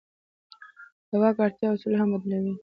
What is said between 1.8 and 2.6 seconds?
هم بدلوي.